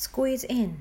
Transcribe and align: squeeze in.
squeeze 0.00 0.44
in. 0.44 0.76